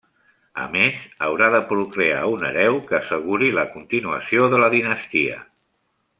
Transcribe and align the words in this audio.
A 0.61 0.63
més, 0.75 1.01
haurà 1.25 1.49
de 1.55 1.59
procrear 1.73 2.23
un 2.37 2.47
hereu 2.47 2.79
que 2.89 2.97
asseguri 3.01 3.51
la 3.59 3.67
continuació 3.77 4.49
de 4.55 4.63
la 4.65 4.71
dinastia. 4.79 5.39